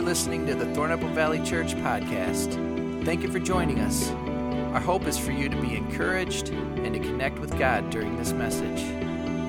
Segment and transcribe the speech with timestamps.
[0.00, 2.54] listening to the Thornapple Valley Church podcast.
[3.04, 4.10] Thank you for joining us.
[4.72, 8.32] Our hope is for you to be encouraged and to connect with God during this
[8.32, 8.80] message.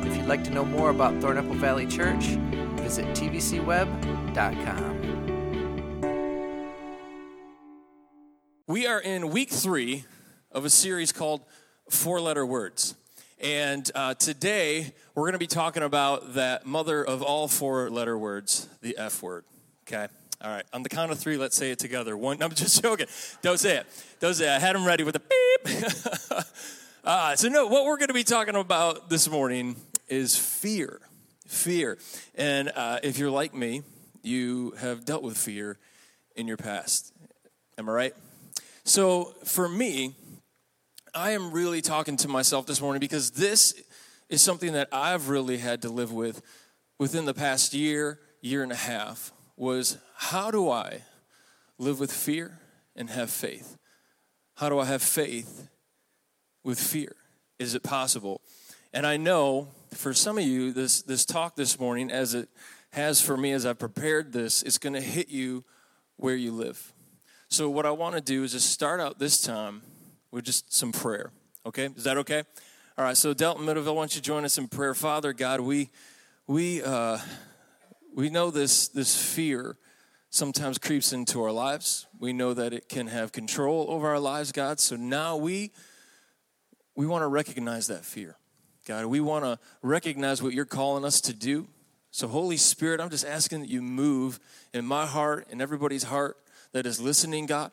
[0.05, 2.25] If you'd like to know more about Thornapple Valley Church,
[2.81, 4.41] visit tvcweb.com.
[8.67, 10.03] We are in week three
[10.51, 11.45] of a series called
[11.89, 12.95] Four Letter Words.
[13.39, 18.17] And uh, today we're going to be talking about that mother of all four letter
[18.17, 19.45] words, the F word.
[19.87, 20.07] Okay?
[20.43, 20.65] All right.
[20.73, 22.17] On the count of three, let's say it together.
[22.17, 23.05] One, I'm just joking.
[23.41, 23.85] Don't say it.
[24.19, 24.55] Don't say it.
[24.55, 26.43] I had them ready with a beep.
[27.03, 29.75] uh, so, no, what we're going to be talking about this morning
[30.09, 30.99] is fear.
[31.45, 31.99] Fear.
[32.35, 33.83] And uh, if you're like me,
[34.23, 35.77] you have dealt with fear
[36.35, 37.13] in your past.
[37.77, 38.15] Am I right?
[38.83, 40.15] So, for me,
[41.13, 43.79] I am really talking to myself this morning because this
[44.27, 46.41] is something that I've really had to live with
[46.97, 51.03] within the past year, year and a half was how do I
[51.77, 52.57] live with fear
[52.95, 53.77] and have faith?
[54.55, 55.67] How do I have faith
[56.63, 57.15] with fear?
[57.59, 58.41] Is it possible?
[58.91, 62.49] And I know for some of you, this, this talk this morning, as it
[62.93, 65.63] has for me as I've prepared this, it's going to hit you
[66.17, 66.91] where you live.
[67.47, 69.83] So, what I want to do is just start out this time
[70.31, 71.31] with just some prayer.
[71.67, 71.89] Okay?
[71.95, 72.43] Is that okay?
[72.97, 74.95] All right, so Delton Middleville, why don't you join us in prayer?
[74.95, 75.89] Father God, we,
[76.47, 77.19] we, uh,
[78.13, 79.77] we know this, this fear
[80.29, 82.07] sometimes creeps into our lives.
[82.19, 84.79] We know that it can have control over our lives, God.
[84.79, 85.71] So now we
[86.95, 88.35] we want to recognize that fear.
[88.85, 91.67] God, we want to recognize what you're calling us to do.
[92.11, 94.39] So Holy Spirit, I'm just asking that you move
[94.73, 96.37] in my heart and everybody's heart
[96.73, 97.71] that is listening, God,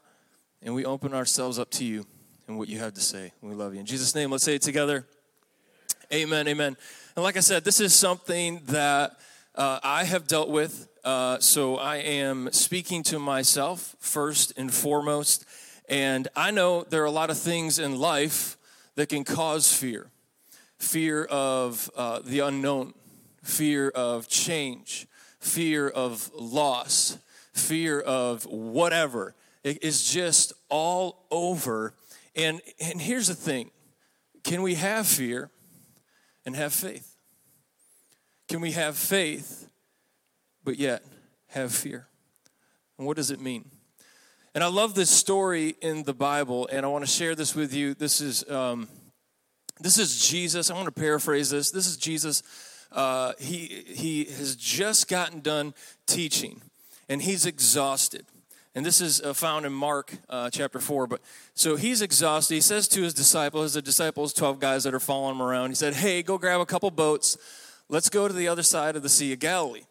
[0.63, 2.07] and we open ourselves up to you
[2.47, 3.33] and what you have to say.
[3.43, 3.81] We love you.
[3.81, 5.07] In Jesus' name, let's say it together.
[6.13, 6.47] Amen.
[6.47, 6.77] Amen.
[7.17, 9.17] And like I said, this is something that
[9.55, 10.89] uh, I have dealt with.
[11.05, 15.45] Uh, so I am speaking to myself first and foremost.
[15.89, 18.57] And I know there are a lot of things in life
[18.95, 20.11] that can cause fear
[20.79, 22.95] fear of uh, the unknown,
[23.43, 25.09] fear of change,
[25.41, 27.19] fear of loss,
[27.53, 29.35] fear of whatever.
[29.65, 31.95] It is just all over.
[32.37, 33.71] And, and here's the thing
[34.45, 35.51] can we have fear
[36.47, 37.18] and have faith?
[38.49, 39.69] Can we have faith,
[40.65, 41.05] but yet
[41.49, 42.07] have fear?
[42.97, 43.71] And what does it mean?
[44.55, 47.75] And I love this story in the Bible, and I want to share this with
[47.75, 47.93] you.
[47.93, 48.89] This is um,
[49.81, 50.71] this is Jesus.
[50.71, 51.71] I want to paraphrase this.
[51.71, 52.43] This is Jesus.
[52.91, 55.75] Uh, he he has just gotten done
[56.07, 56.63] teaching,
[57.07, 58.25] and he's exhausted.
[58.75, 61.07] And this is uh, found in Mark uh, chapter 4.
[61.07, 61.21] But
[61.53, 62.55] so he's exhausted.
[62.55, 65.75] He says to his disciples, the disciples, 12 guys that are following him around, he
[65.75, 67.37] said, Hey, go grab a couple boats
[67.89, 69.83] let's go to the other side of the Sea of Galilee.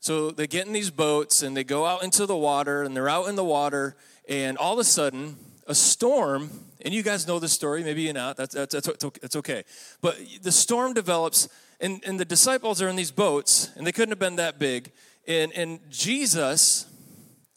[0.00, 3.08] So they get in these boats and they go out into the water and they're
[3.08, 3.94] out in the water
[4.28, 5.36] and all of a sudden
[5.66, 9.62] a storm and you guys know the story maybe you're not that's, that's, that's okay
[10.00, 11.48] but the storm develops
[11.80, 14.90] and, and the disciples are in these boats and they couldn't have been that big
[15.28, 16.86] and, and jesus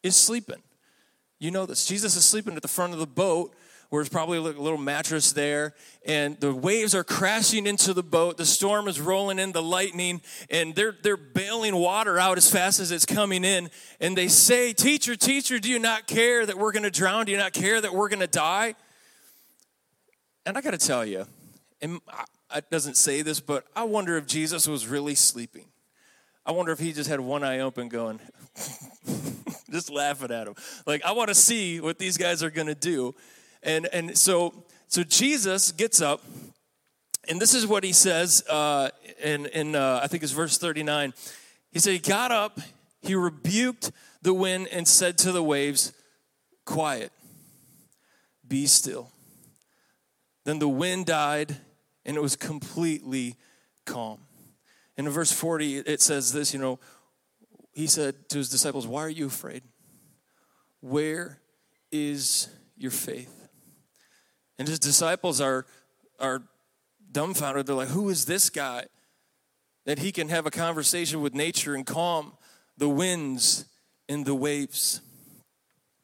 [0.04, 0.62] is sleeping
[1.40, 3.56] you know this jesus is sleeping at the front of the boat
[4.00, 5.74] there's probably a little mattress there,
[6.06, 8.38] and the waves are crashing into the boat.
[8.38, 12.80] The storm is rolling in, the lightning, and they're they're bailing water out as fast
[12.80, 13.70] as it's coming in.
[14.00, 17.26] And they say, "Teacher, teacher, do you not care that we're going to drown?
[17.26, 18.76] Do you not care that we're going to die?"
[20.46, 21.26] And I got to tell you,
[21.82, 22.00] and
[22.56, 25.66] it doesn't say this, but I wonder if Jesus was really sleeping.
[26.46, 28.20] I wonder if he just had one eye open, going,
[29.72, 30.54] just laughing at him.
[30.86, 33.16] Like, I want to see what these guys are going to do.
[33.66, 34.54] And, and so,
[34.88, 36.24] so Jesus gets up,
[37.28, 41.14] and this is what he says uh, in, in uh, I think it's verse 39.
[41.72, 42.60] He said, He got up,
[43.02, 45.94] he rebuked the wind, and said to the waves,
[46.64, 47.12] Quiet,
[48.48, 49.10] be still.
[50.44, 51.58] Then the wind died,
[52.06, 53.36] and it was completely
[53.86, 54.20] calm.
[54.96, 56.80] And in verse 40, it says this, you know,
[57.74, 59.64] he said to his disciples, Why are you afraid?
[60.82, 61.40] Where
[61.92, 62.48] is
[62.78, 63.45] your faith?
[64.58, 65.66] And his disciples are,
[66.20, 66.44] are
[67.12, 67.66] dumbfounded.
[67.66, 68.86] They're like, who is this guy
[69.86, 72.34] that he can have a conversation with nature and calm
[72.78, 73.66] the winds
[74.08, 75.02] and the waves?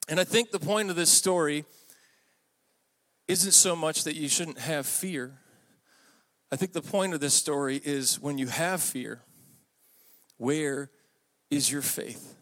[0.07, 1.65] And I think the point of this story
[3.27, 5.31] isn't so much that you shouldn't have fear.
[6.51, 9.21] I think the point of this story is when you have fear,
[10.37, 10.89] where
[11.49, 12.35] is your faith?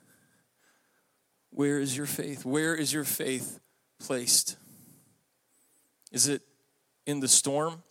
[1.51, 2.45] Where is your faith?
[2.45, 3.59] Where is your faith
[4.00, 4.55] placed?
[6.11, 6.41] Is it
[7.06, 7.83] in the storm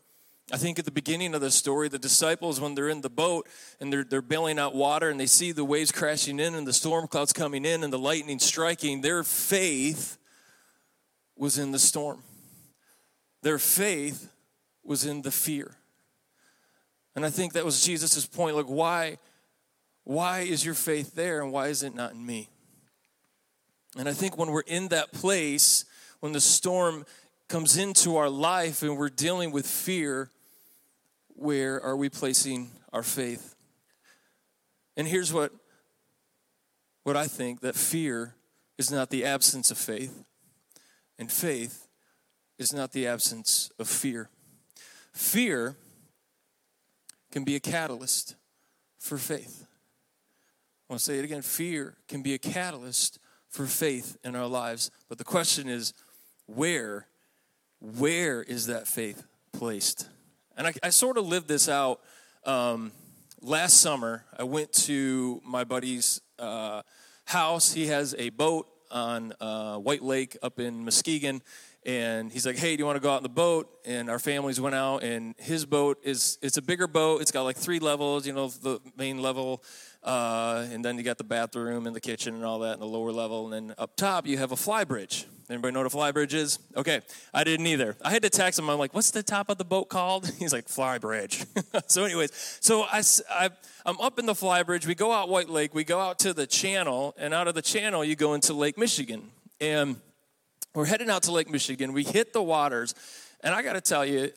[0.50, 3.47] I think at the beginning of the story, the disciples, when they're in the boat
[3.81, 6.73] and they're, they're bailing out water and they see the waves crashing in and the
[6.73, 10.17] storm clouds coming in and the lightning striking, their faith
[11.37, 12.23] was in the storm.
[13.43, 14.32] Their faith
[14.82, 15.76] was in the fear.
[17.14, 18.56] And I think that was Jesus' point.
[18.56, 19.19] Like, why,
[20.05, 22.49] why is your faith there and why is it not in me?
[23.99, 25.85] And I think when we're in that place,
[26.21, 27.05] when the storm
[27.49, 30.31] comes into our life and we're dealing with fear,
[31.29, 33.55] where are we placing our faith?
[34.97, 35.53] And here's what,
[37.05, 38.35] what I think that fear
[38.77, 40.25] is not the absence of faith,
[41.19, 41.89] and faith
[42.59, 44.29] is not the absence of fear.
[45.12, 45.77] Fear
[47.33, 48.37] can be a catalyst
[48.99, 49.67] for faith.
[50.89, 53.19] I want to say it again fear can be a catalyst
[53.49, 54.91] for faith in our lives.
[55.09, 55.93] But the question is,
[56.47, 57.08] where,
[57.81, 60.09] where is that faith placed?
[60.57, 62.01] And I, I sort of lived this out
[62.45, 62.93] um,
[63.41, 64.25] last summer.
[64.37, 66.83] I went to my buddy's uh,
[67.27, 67.73] house.
[67.73, 71.43] He has a boat on uh, White Lake up in Muskegon.
[71.87, 74.19] And he's like, "Hey, do you want to go out in the boat?" And our
[74.19, 77.23] families went out, and his boat is it's a bigger boat.
[77.23, 79.63] It's got like three levels, you know, the main level,
[80.03, 82.87] uh, and then you got the bathroom and the kitchen and all that, and the
[82.87, 85.27] lower level, and then up top you have a fly bridge.
[85.51, 86.59] Anybody know what a fly bridge is?
[86.77, 87.01] Okay,
[87.33, 87.97] I didn't either.
[88.05, 88.69] I had to text him.
[88.69, 91.47] I'm like, "What's the top of the boat called?" He's like, "Fly bridge."
[91.87, 93.51] so, anyways, so I, I
[93.87, 94.87] I'm up in the fly bridge.
[94.87, 95.75] We go out White Lake.
[95.75, 98.77] We go out to the channel, and out of the channel you go into Lake
[98.77, 99.97] Michigan, and
[100.75, 101.93] we're heading out to Lake Michigan.
[101.93, 102.94] We hit the waters,
[103.43, 104.31] and I got to tell you,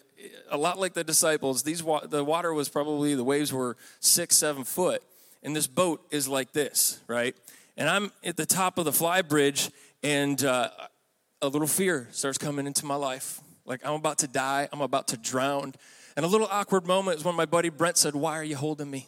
[0.50, 4.64] a lot like the disciples, these the water was probably the waves were six, seven
[4.64, 5.04] foot,
[5.44, 7.36] and this boat is like this, right?
[7.78, 9.72] And I'm at the top of the fly bridge,
[10.04, 10.70] and uh,
[11.42, 13.42] a little fear starts coming into my life.
[13.66, 15.74] Like I'm about to die, I'm about to drown.
[16.16, 18.90] And a little awkward moment is when my buddy Brent said, Why are you holding
[18.90, 19.08] me?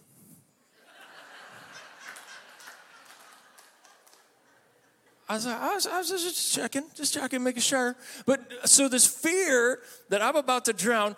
[5.30, 7.96] I was, I, was, I was just checking, just checking, making sure.
[8.26, 9.80] But so this fear
[10.10, 11.16] that I'm about to drown,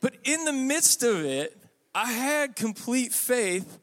[0.00, 1.56] but in the midst of it,
[1.94, 3.78] I had complete faith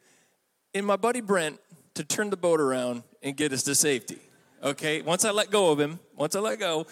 [0.74, 1.60] in my buddy Brent
[1.94, 4.18] to turn the boat around and get us to safety.
[4.64, 6.86] Okay, once I let go of him, once I let go,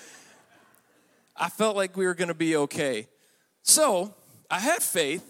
[1.35, 3.07] I felt like we were to be okay.
[3.63, 4.13] So
[4.49, 5.23] I had faith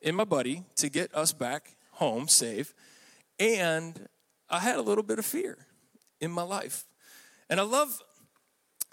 [0.00, 2.74] in my buddy to get us back home safe,
[3.38, 4.08] and
[4.48, 5.58] I had a little bit of fear
[6.22, 6.84] in my life.
[7.50, 8.00] And I love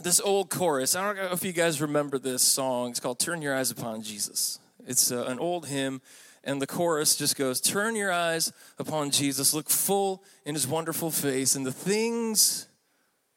[0.04, 0.96] this old chorus.
[0.96, 2.90] I don't know if you guys remember this song.
[2.90, 4.60] It's called Turn Your Eyes Upon Jesus.
[4.86, 6.02] It's uh, an old hymn,
[6.44, 11.12] and the chorus just goes Turn your eyes upon Jesus, look full in his wonderful
[11.12, 12.68] face, and the things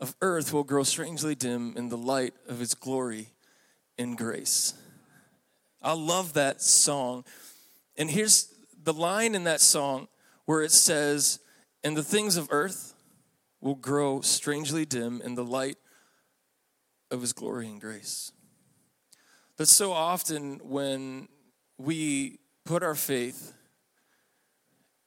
[0.01, 3.29] of earth will grow strangely dim in the light of his glory
[3.99, 4.75] and grace.
[5.83, 7.25] I love that song.
[7.97, 10.09] And here's the line in that song
[10.47, 11.41] where it says,
[11.85, 12.92] And the things of earth
[13.63, 15.79] will grow strangely dim in the light
[17.11, 18.33] of his glory and grace.
[19.57, 21.29] But so often when
[21.79, 23.55] we put our faith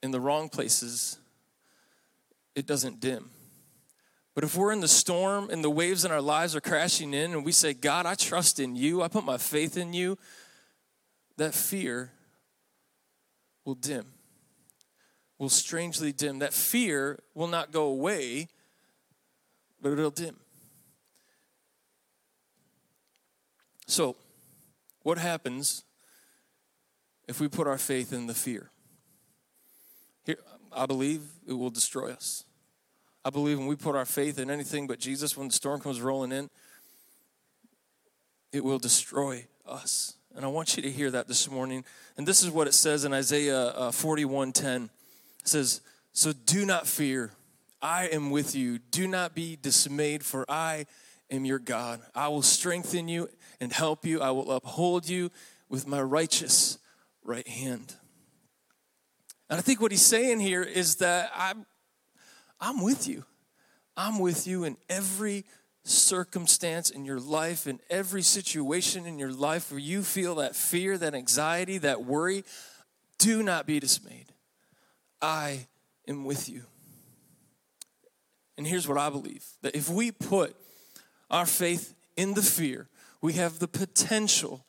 [0.02, 1.18] in the wrong places,
[2.54, 3.30] it doesn't dim.
[4.34, 7.32] But if we're in the storm and the waves in our lives are crashing in
[7.32, 10.18] and we say, God, I trust in you, I put my faith in you,
[11.36, 12.12] that fear
[13.64, 14.06] will dim,
[15.38, 16.38] will strangely dim.
[16.38, 18.48] That fear will not go away,
[19.80, 20.36] but it'll dim.
[23.86, 24.16] So,
[25.02, 25.84] what happens
[27.28, 28.70] if we put our faith in the fear?
[30.24, 30.38] Here,
[30.72, 32.44] I believe it will destroy us.
[33.24, 36.00] I believe when we put our faith in anything but Jesus, when the storm comes
[36.00, 36.50] rolling in,
[38.52, 40.14] it will destroy us.
[40.34, 41.84] And I want you to hear that this morning.
[42.16, 44.90] And this is what it says in Isaiah uh, 41:10.
[45.46, 45.80] It says,
[46.12, 47.32] "So do not fear.
[47.80, 48.78] I am with you.
[48.78, 50.86] Do not be dismayed, for I
[51.30, 52.04] am your God.
[52.16, 54.20] I will strengthen you and help you.
[54.20, 55.30] I will uphold you
[55.68, 56.78] with my righteous
[57.22, 57.94] right hand."
[59.48, 61.64] And I think what he's saying here is that I'm
[62.58, 63.24] I'm with you.
[63.96, 65.44] I'm with you in every
[65.84, 70.98] circumstance in your life, in every situation in your life where you feel that fear,
[70.98, 72.44] that anxiety, that worry.
[73.18, 74.32] Do not be dismayed.
[75.20, 75.66] I
[76.08, 76.62] am with you.
[78.56, 80.56] And here's what I believe that if we put
[81.30, 82.88] our faith in the fear,
[83.20, 84.64] we have the potential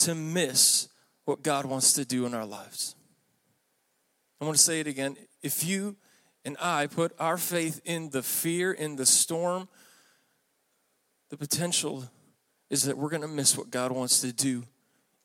[0.00, 0.88] to miss
[1.24, 2.94] what God wants to do in our lives.
[4.40, 5.16] I want to say it again.
[5.42, 5.96] If you
[6.44, 9.68] and I put our faith in the fear, in the storm,
[11.28, 12.04] the potential
[12.70, 14.64] is that we're going to miss what God wants to do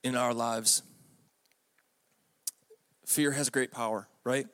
[0.03, 0.83] in our lives.
[3.05, 4.47] Fear has great power, right?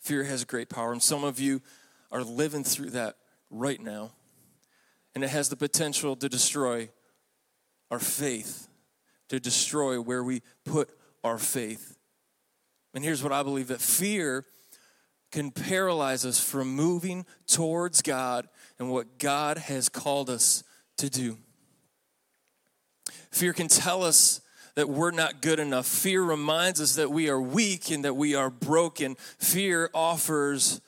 [0.00, 0.92] Fear has great power.
[0.92, 1.60] And some of you
[2.12, 3.16] are living through that
[3.50, 4.12] right now.
[5.14, 6.90] And it has the potential to destroy
[7.90, 8.68] our faith,
[9.30, 10.90] to destroy where we put
[11.24, 11.98] our faith.
[12.94, 14.44] And here's what I believe that fear
[15.30, 18.48] can paralyze us from moving towards God
[18.78, 20.62] and what God has called us
[20.98, 21.36] to do.
[23.30, 24.40] Fear can tell us
[24.78, 25.86] that we're not good enough.
[25.86, 29.16] Fear reminds us that we are weak and that we are broken.
[29.16, 30.80] Fear offers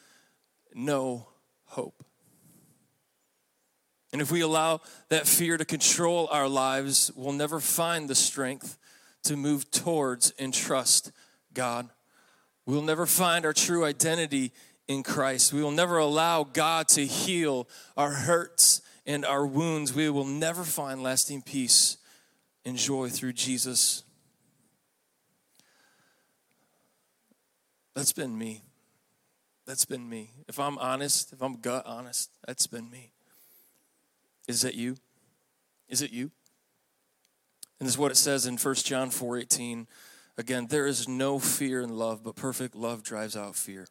[0.73, 1.27] no
[1.65, 2.05] hope.
[4.13, 8.79] And if we allow that fear to control our lives, we'll never find the strength
[9.25, 11.11] to move towards and trust
[11.53, 11.89] God.
[12.67, 14.53] We'll never find our true identity
[14.87, 15.53] in Christ.
[15.53, 19.93] We will never allow God to heal our hurts and our wounds.
[19.93, 21.97] We will never find lasting peace
[22.71, 24.05] and joy through Jesus.
[27.95, 28.63] That's been me.
[29.67, 30.31] That's been me.
[30.49, 33.11] If I'm honest, if I'm gut honest, that's been me.
[34.47, 34.97] Is that you?
[35.89, 36.31] Is it you?
[37.81, 39.89] And this is what it says in 1 John 4:18.
[40.39, 43.89] Again, there is no fear in love, but perfect love drives out fear.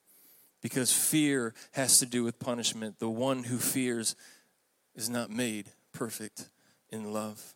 [0.61, 2.99] Because fear has to do with punishment.
[2.99, 4.15] The one who fears
[4.95, 6.49] is not made perfect
[6.89, 7.55] in love.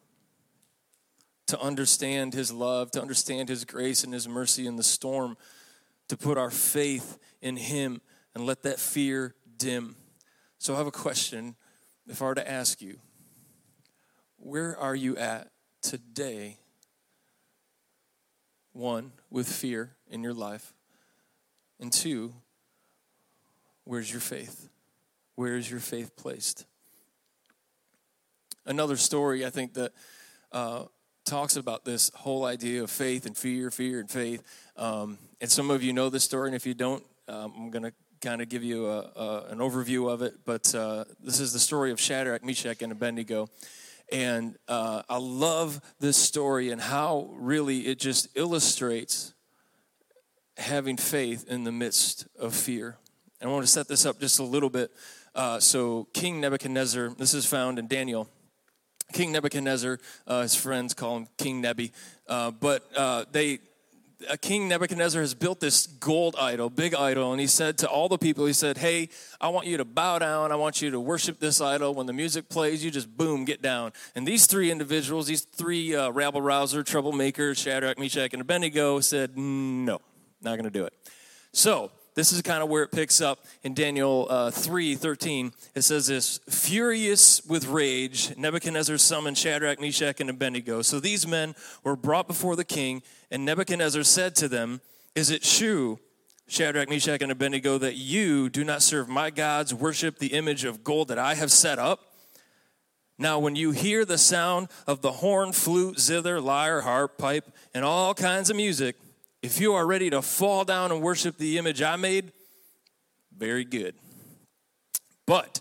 [1.53, 5.37] To understand his love, to understand his grace and his mercy in the storm,
[6.07, 8.01] to put our faith in him
[8.33, 9.95] and let that fear dim.
[10.57, 11.55] So I have a question.
[12.07, 12.97] If I were to ask you,
[14.37, 15.51] where are you at
[15.83, 16.57] today?
[18.71, 20.73] One, with fear in your life.
[21.79, 22.33] And two,
[23.83, 24.69] where's your faith?
[25.35, 26.65] Where is your faith placed?
[28.65, 29.91] Another story, I think, that
[30.51, 30.85] uh,
[31.25, 34.43] talks about this whole idea of faith and fear, fear and faith.
[34.75, 37.83] Um, and some of you know this story, and if you don't, um, I'm going
[37.83, 40.35] to kind of give you a, a, an overview of it.
[40.45, 43.49] But uh, this is the story of Shadrach, Meshach, and Abednego.
[44.11, 49.33] And uh, I love this story and how really it just illustrates
[50.57, 52.97] having faith in the midst of fear.
[53.41, 54.91] And I want to set this up just a little bit.
[55.35, 58.29] Uh, so, King Nebuchadnezzar, this is found in Daniel.
[59.13, 61.91] King Nebuchadnezzar, uh, his friends call him King Nebi,
[62.27, 63.59] uh, but uh, they
[64.41, 68.17] King Nebuchadnezzar has built this gold idol, big idol, and he said to all the
[68.17, 69.09] people, he said, Hey,
[69.41, 70.51] I want you to bow down.
[70.51, 71.93] I want you to worship this idol.
[71.93, 73.91] When the music plays, you just boom, get down.
[74.15, 79.37] And these three individuals, these three uh, rabble rouser, troublemakers, Shadrach, Meshach, and Abednego, said,
[79.37, 79.99] No,
[80.41, 80.93] not going to do it.
[81.51, 85.51] So, this is kind of where it picks up in Daniel uh, 3 13.
[85.75, 90.81] It says this Furious with rage, Nebuchadnezzar summoned Shadrach, Meshach, and Abednego.
[90.81, 93.01] So these men were brought before the king,
[93.31, 94.81] and Nebuchadnezzar said to them,
[95.15, 95.99] Is it true,
[96.47, 100.83] Shadrach, Meshach, and Abednego, that you do not serve my gods, worship the image of
[100.83, 102.13] gold that I have set up?
[103.17, 107.85] Now, when you hear the sound of the horn, flute, zither, lyre, harp, pipe, and
[107.85, 108.95] all kinds of music,
[109.43, 112.31] if you are ready to fall down and worship the image I made,
[113.37, 113.93] very good.
[115.27, 115.59] But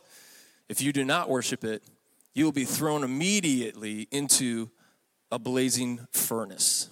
[0.69, 1.83] if you do not worship it,
[2.33, 4.71] you will be thrown immediately into
[5.33, 6.89] a blazing furnace.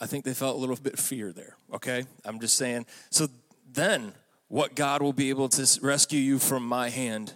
[0.00, 2.04] I think they felt a little bit of fear there, okay?
[2.24, 2.86] I'm just saying.
[3.10, 3.28] So
[3.70, 4.14] then,
[4.48, 7.34] what God will be able to rescue you from my hand,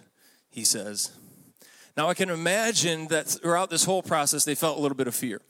[0.49, 1.11] he says.
[1.95, 5.13] Now, I can imagine that throughout this whole process, they felt a little bit of
[5.13, 5.41] fear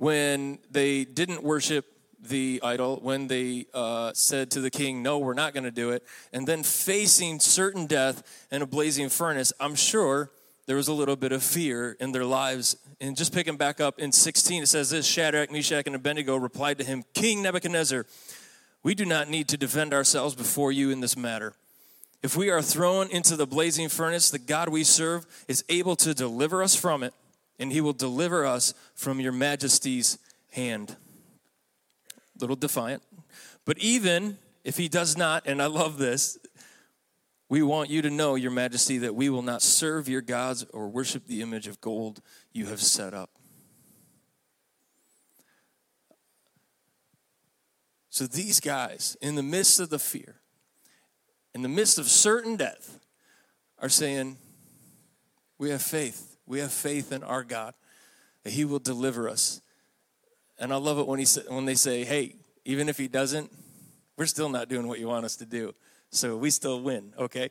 [0.00, 1.84] when they didn't worship
[2.22, 5.90] the idol, when they uh, said to the king, No, we're not going to do
[5.90, 6.02] it,
[6.32, 10.30] and then facing certain death in a blazing furnace, I'm sure
[10.64, 12.76] there was a little bit of fear in their lives.
[12.98, 16.78] And just picking back up in 16, it says this Shadrach, Meshach, and Abednego replied
[16.78, 18.06] to him, King Nebuchadnezzar,
[18.82, 21.52] we do not need to defend ourselves before you in this matter.
[22.22, 26.14] If we are thrown into the blazing furnace, the God we serve is able to
[26.14, 27.12] deliver us from it
[27.60, 30.18] and he will deliver us from your majesty's
[30.50, 30.96] hand.
[32.40, 33.02] Little defiant.
[33.66, 36.38] But even if he does not, and I love this,
[37.50, 40.88] we want you to know, your majesty, that we will not serve your gods or
[40.88, 43.30] worship the image of gold you have set up.
[48.08, 50.36] So these guys, in the midst of the fear,
[51.54, 53.00] in the midst of certain death,
[53.78, 54.38] are saying,
[55.58, 56.38] We have faith.
[56.50, 57.74] We have faith in our God
[58.42, 59.60] that He will deliver us.
[60.58, 63.52] And I love it when, he, when they say, hey, even if He doesn't,
[64.16, 65.72] we're still not doing what you want us to do.
[66.10, 67.50] So we still win, okay?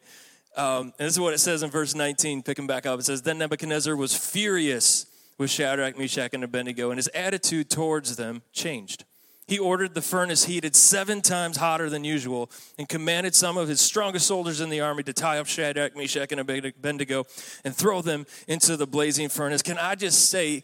[0.58, 3.00] Um, and this is what it says in verse 19, picking back up.
[3.00, 5.06] It says, Then Nebuchadnezzar was furious
[5.38, 9.06] with Shadrach, Meshach, and Abednego, and his attitude towards them changed.
[9.50, 13.82] He ordered the furnace heated seven times hotter than usual and commanded some of his
[13.82, 17.25] strongest soldiers in the army to tie up Shadrach, Meshach, and Abednego
[17.65, 19.63] and throw them into the blazing furnace.
[19.63, 20.62] Can I just say,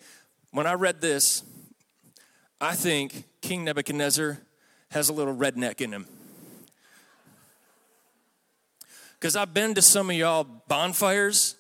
[0.52, 1.44] when I read this,
[2.62, 4.38] I think King Nebuchadnezzar
[4.92, 6.06] has a little redneck in him.
[9.20, 11.56] Because I've been to some of y'all bonfires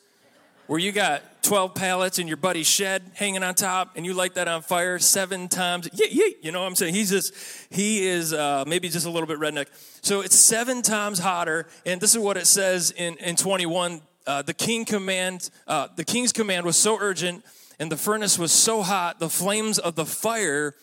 [0.67, 4.33] where you got 12 pallets in your buddy's shed hanging on top and you light
[4.33, 5.87] that on fire seven times.
[5.93, 6.95] Yeah, yeah, you know what i'm saying?
[6.95, 7.35] He's just
[7.69, 9.67] he is uh, maybe just a little bit redneck.
[10.01, 14.41] So it's seven times hotter and this is what it says in, in 21 uh,
[14.41, 17.45] the king command uh, the king's command was so urgent
[17.79, 20.73] and the furnace was so hot the flames of the fire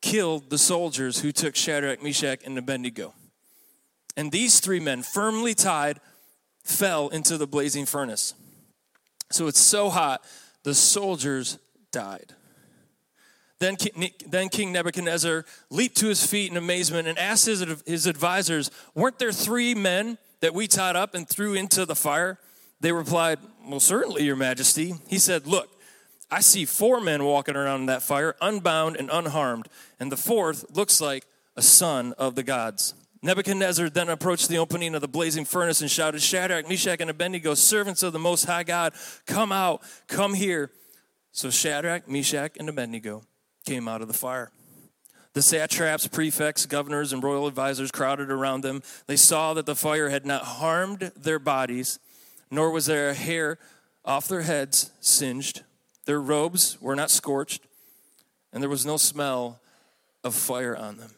[0.00, 3.12] killed the soldiers who took shadrach meshach and abednego.
[4.16, 6.00] And these three men firmly tied
[6.64, 8.32] fell into the blazing furnace
[9.30, 10.24] so it's so hot,
[10.62, 11.58] the soldiers
[11.92, 12.34] died.
[13.58, 13.76] Then,
[14.26, 19.18] then King Nebuchadnezzar leaped to his feet in amazement and asked his, his advisors, Weren't
[19.18, 22.38] there three men that we tied up and threw into the fire?
[22.80, 24.94] They replied, Well, certainly, Your Majesty.
[25.08, 25.68] He said, Look,
[26.30, 29.68] I see four men walking around in that fire, unbound and unharmed,
[29.98, 32.94] and the fourth looks like a son of the gods.
[33.22, 37.54] Nebuchadnezzar then approached the opening of the blazing furnace and shouted, Shadrach, Meshach, and Abednego,
[37.54, 38.94] servants of the Most High God,
[39.26, 40.70] come out, come here.
[41.32, 43.24] So Shadrach, Meshach, and Abednego
[43.66, 44.50] came out of the fire.
[45.32, 48.82] The satraps, prefects, governors, and royal advisors crowded around them.
[49.06, 52.00] They saw that the fire had not harmed their bodies,
[52.50, 53.58] nor was there a hair
[54.04, 55.62] off their heads singed.
[56.06, 57.62] Their robes were not scorched,
[58.52, 59.60] and there was no smell
[60.24, 61.10] of fire on them.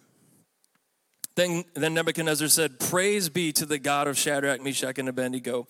[1.35, 5.67] Then, then Nebuchadnezzar said, Praise be to the God of Shadrach, Meshach, and Abednego,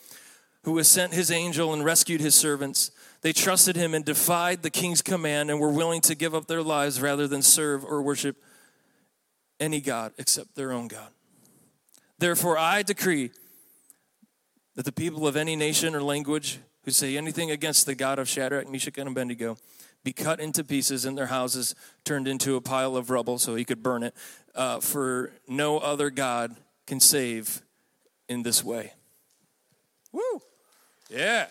[0.64, 2.90] who has sent his angel and rescued his servants.
[3.22, 6.62] They trusted him and defied the king's command and were willing to give up their
[6.62, 8.36] lives rather than serve or worship
[9.60, 11.08] any God except their own God.
[12.18, 13.30] Therefore, I decree
[14.74, 18.28] that the people of any nation or language who say anything against the God of
[18.28, 19.56] Shadrach, Meshach, and Abednego
[20.04, 23.64] be cut into pieces and their houses turned into a pile of rubble so he
[23.64, 24.14] could burn it.
[24.54, 26.54] Uh, for no other God
[26.86, 27.62] can save
[28.28, 28.92] in this way.
[30.12, 30.42] Woo!
[31.08, 31.46] Yeah.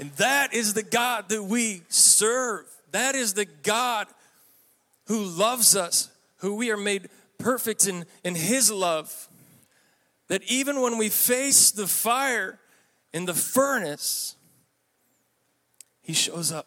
[0.00, 2.66] And that is the God that we serve.
[2.90, 4.08] That is the God
[5.06, 9.28] who loves us, who we are made perfect in, in His love.
[10.28, 12.58] That even when we face the fire
[13.12, 14.36] in the furnace,
[16.00, 16.66] he shows up.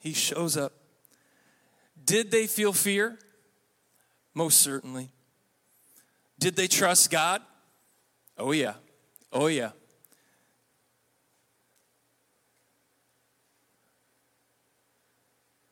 [0.00, 0.72] He shows up.
[2.04, 3.18] Did they feel fear?
[4.34, 5.10] Most certainly.
[6.38, 7.42] Did they trust God?
[8.36, 8.74] Oh, yeah.
[9.32, 9.70] Oh, yeah.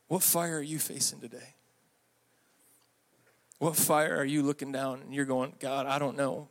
[0.09, 1.55] What fire are you facing today?
[3.59, 6.49] What fire are you looking down and you're going, God, I don't know.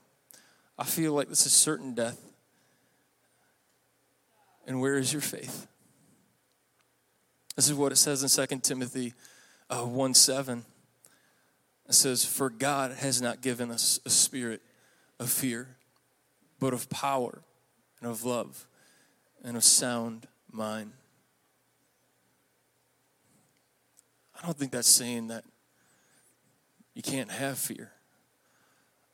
[0.79, 2.19] I feel like this is certain death.
[4.65, 5.67] And where is your faith?
[7.55, 9.13] This is what it says in 2 Timothy
[9.71, 10.65] uh, 1 7.
[11.87, 14.61] It says, For God has not given us a spirit
[15.19, 15.75] of fear,
[16.59, 17.41] but of power
[17.99, 18.67] and of love
[19.43, 20.91] and of sound mind.
[24.41, 25.45] I don't think that's saying that
[26.93, 27.91] you can't have fear.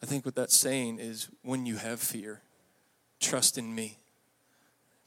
[0.01, 2.41] I think what that's saying is when you have fear,
[3.19, 3.97] trust in me,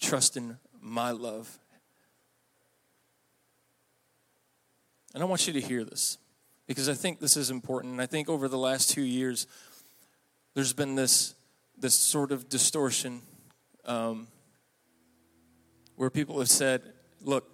[0.01, 1.59] trust in my love
[5.15, 6.19] And I want you to hear this
[6.67, 7.93] because I think this is important.
[7.93, 9.47] And I think over the last two years,
[10.55, 11.35] there's been this,
[11.77, 13.23] this sort of distortion
[13.85, 14.29] um,
[15.97, 16.83] where people have said,
[17.23, 17.51] look,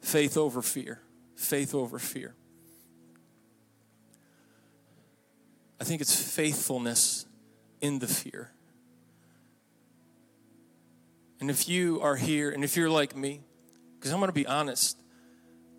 [0.00, 1.00] faith over fear,
[1.34, 2.34] faith over fear.
[5.80, 7.26] I think it's faithfulness
[7.80, 8.50] in the fear.
[11.40, 13.40] And if you are here and if you're like me,
[13.98, 14.98] because I'm going to be honest,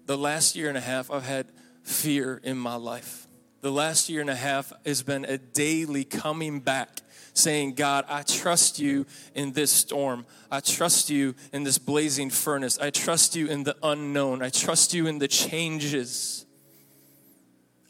[0.08, 1.48] the last year and a half, I've had
[1.84, 3.28] fear in my life.
[3.62, 7.02] The last year and a half has been a daily coming back
[7.34, 10.26] saying, God, I trust you in this storm.
[10.50, 12.80] I trust you in this blazing furnace.
[12.80, 14.42] I trust you in the unknown.
[14.42, 16.46] I trust you in the changes.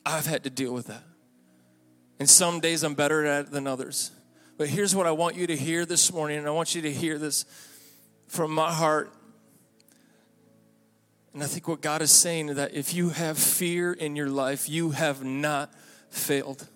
[0.06, 1.04] I've had to deal with that.
[2.20, 4.12] And some days I'm better at it than others.
[4.58, 6.92] But here's what I want you to hear this morning, and I want you to
[6.92, 7.46] hear this
[8.28, 9.14] from my heart
[11.38, 14.28] and I think what God is saying is that if you have fear in your
[14.28, 15.71] life, you have not
[16.10, 16.67] failed.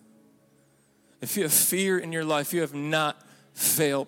[1.20, 3.20] If you have fear in your life, you have not
[3.56, 4.08] failed.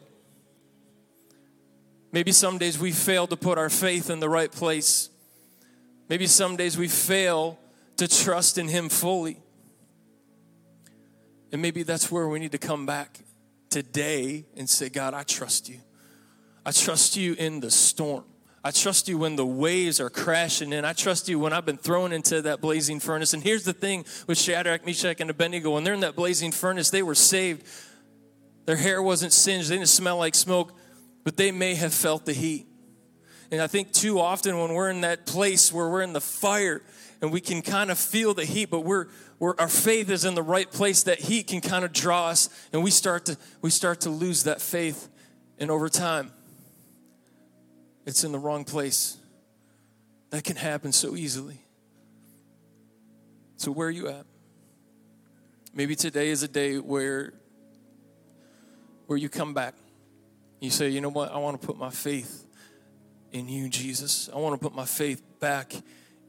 [2.12, 5.10] Maybe some days we fail to put our faith in the right place.
[6.08, 7.58] Maybe some days we fail
[7.98, 9.40] to trust in Him fully.
[11.52, 13.22] And maybe that's where we need to come back
[13.72, 15.80] today and say, God, I trust you.
[16.64, 18.26] I trust you in the storm.
[18.66, 20.86] I trust you when the waves are crashing in.
[20.86, 23.34] I trust you when I've been thrown into that blazing furnace.
[23.34, 26.90] And here's the thing with Shadrach, Meshach, and Abednego when they're in that blazing furnace,
[26.90, 27.68] they were saved.
[28.66, 30.74] Their hair wasn't singed, they didn't smell like smoke,
[31.26, 32.66] but they may have felt the heat.
[33.52, 36.82] And I think too often when we're in that place where we're in the fire
[37.22, 39.08] and we can kind of feel the heat, but we're,
[39.40, 42.50] we're our faith is in the right place, that heat can kind of draw us,
[42.72, 45.10] and we start to we start to lose that faith.
[45.60, 46.32] And over time,
[48.06, 49.18] it's in the wrong place.
[50.32, 51.60] That can happen so easily.
[53.58, 54.26] So, where are you at?
[55.74, 57.34] Maybe today is a day where,
[59.08, 59.76] where you come back.
[60.60, 61.32] You say, you know what?
[61.32, 62.46] I want to put my faith
[63.32, 64.30] in you, Jesus.
[64.34, 65.74] I want to put my faith back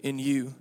[0.02, 0.54] in you.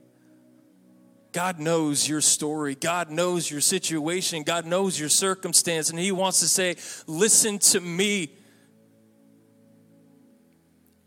[1.32, 2.76] God knows your story.
[2.76, 4.43] God knows your situation.
[4.43, 5.89] God knows your circumstance.
[5.89, 6.76] And He wants to say,
[7.08, 8.30] Listen to me.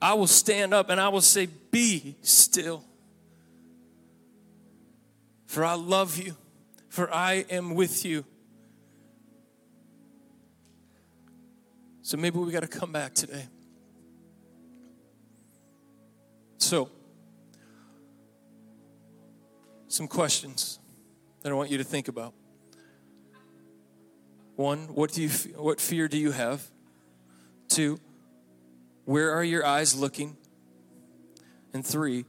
[0.01, 2.85] I will stand up and I will say, Be still.
[5.47, 6.37] For I love you,
[6.89, 8.25] for I am with you.
[12.03, 13.47] So maybe we got to come back today.
[16.59, 16.91] So,
[19.89, 20.79] some questions
[21.43, 22.35] that I want you to think about.
[24.57, 26.67] One, what do you what fear do you have?
[27.69, 28.01] Two,
[29.07, 30.37] where are your eyes looking?
[31.73, 32.27] And three,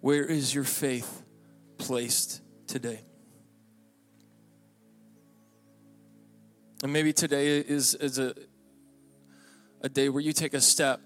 [0.00, 1.24] where is your faith
[1.78, 3.00] placed today?
[6.82, 8.34] And maybe today is, is a,
[9.82, 11.00] a day where you take a step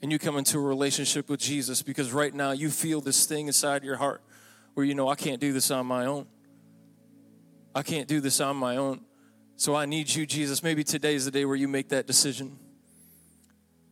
[0.00, 3.48] and you come into a relationship with Jesus because right now you feel this thing
[3.48, 4.22] inside your heart
[4.74, 6.26] where you know, I can't do this on my own.
[7.74, 9.00] I can't do this on my own.
[9.56, 10.62] So I need you, Jesus.
[10.62, 12.58] Maybe today is the day where you make that decision.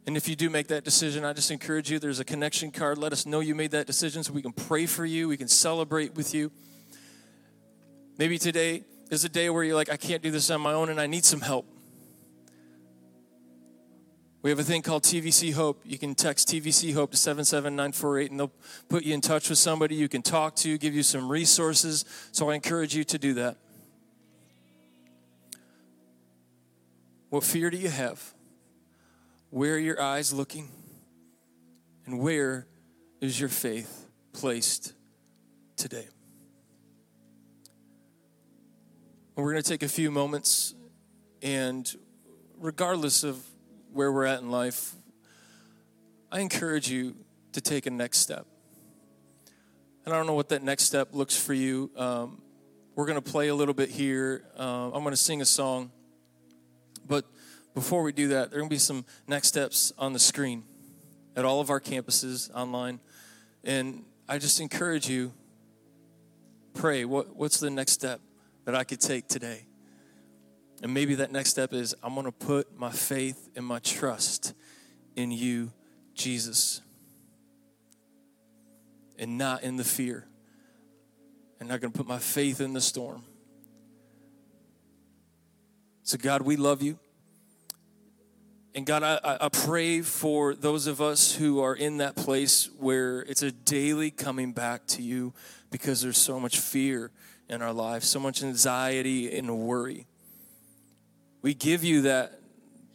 [0.06, 2.98] And if you do make that decision, I just encourage you there's a connection card.
[2.98, 5.48] Let us know you made that decision so we can pray for you, we can
[5.48, 6.50] celebrate with you.
[8.18, 10.88] Maybe today is a day where you're like, I can't do this on my own
[10.88, 11.66] and I need some help.
[14.42, 15.82] We have a thing called TVC Hope.
[15.84, 18.52] You can text TVC Hope to 77948 and they'll
[18.88, 22.06] put you in touch with somebody you can talk to, give you some resources.
[22.32, 23.58] So I encourage you to do that.
[27.30, 28.34] What fear do you have?
[29.50, 30.68] Where are your eyes looking?
[32.04, 32.66] And where
[33.20, 34.92] is your faith placed
[35.76, 36.08] today?
[39.36, 40.74] we're going to take a few moments,
[41.40, 41.90] and
[42.58, 43.42] regardless of
[43.90, 44.92] where we're at in life,
[46.30, 47.16] I encourage you
[47.52, 48.44] to take a next step.
[50.04, 51.90] And I don't know what that next step looks for you.
[51.96, 52.42] Um,
[52.94, 54.44] we're going to play a little bit here.
[54.58, 55.90] Uh, I'm going to sing a song.
[57.10, 57.24] But
[57.74, 60.62] before we do that, there are going to be some next steps on the screen
[61.34, 63.00] at all of our campuses online.
[63.64, 65.32] And I just encourage you
[66.72, 68.20] pray what, what's the next step
[68.64, 69.66] that I could take today?
[70.82, 74.54] And maybe that next step is I'm going to put my faith and my trust
[75.16, 75.72] in you,
[76.14, 76.80] Jesus,
[79.18, 80.26] and not in the fear.
[81.58, 83.24] And not going to put my faith in the storm.
[86.10, 86.98] So, God, we love you.
[88.74, 93.20] And God, I, I pray for those of us who are in that place where
[93.20, 95.32] it's a daily coming back to you
[95.70, 97.12] because there's so much fear
[97.48, 100.08] in our lives, so much anxiety and worry.
[101.42, 102.40] We give you that,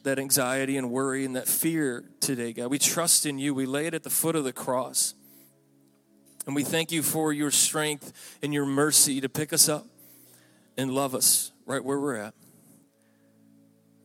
[0.03, 2.69] that anxiety and worry and that fear today, God.
[2.69, 3.53] We trust in you.
[3.53, 5.13] We lay it at the foot of the cross.
[6.45, 8.11] And we thank you for your strength
[8.43, 9.87] and your mercy to pick us up
[10.77, 12.33] and love us right where we're at.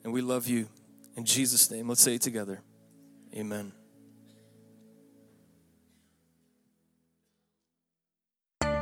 [0.05, 0.69] And we love you.
[1.17, 2.63] In Jesus' name, let's say it together.
[3.35, 3.73] Amen.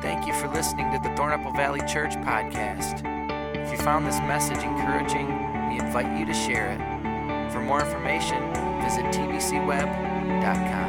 [0.00, 3.02] Thank you for listening to the Thornapple Valley Church podcast.
[3.56, 5.26] If you found this message encouraging,
[5.68, 7.52] we invite you to share it.
[7.52, 8.38] For more information,
[8.80, 10.87] visit tvcweb.com.